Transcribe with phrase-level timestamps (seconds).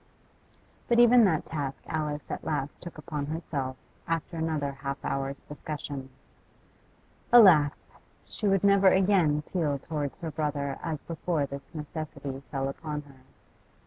[0.87, 3.77] But even that task Alice at last took upon herself,
[4.07, 6.09] after another half hour's discussion.
[7.31, 7.93] Alas!
[8.25, 13.21] she would never again feel towards her brother as before this necessity fell upon her.